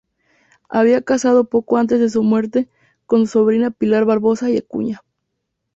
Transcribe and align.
Había 0.67 1.03
casado 1.03 1.43
poco 1.43 1.77
antes 1.77 1.99
de 1.99 2.09
su 2.09 2.23
muerte 2.23 2.67
con 3.05 3.27
su 3.27 3.33
sobrina 3.33 3.69
Pilar 3.69 4.03
Barbosa 4.05 4.49
y 4.49 4.57
Acuña. 4.57 5.01